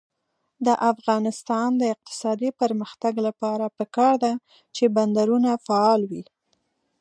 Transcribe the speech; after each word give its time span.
د 0.65 0.67
افغانستان 0.91 1.69
د 1.77 1.83
اقتصادي 1.93 2.49
پرمختګ 2.61 3.13
لپاره 3.27 3.65
پکار 3.77 4.13
ده 4.23 4.33
چې 4.75 4.93
بندرونه 4.95 5.51
فعال 5.65 6.01
وي. 6.11 6.23